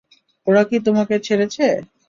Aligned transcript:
ওরা 0.47 0.63
কি 0.69 0.77
তোমাকে 0.87 1.15
ছেড়েছে? 1.19 1.65